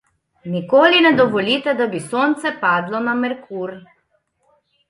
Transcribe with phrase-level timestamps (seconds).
[0.53, 3.79] Nikoli ne dovolite, da bi sonce padlo na Merkur.